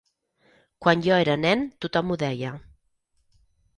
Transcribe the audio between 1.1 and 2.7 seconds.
era nen tothom ho deia.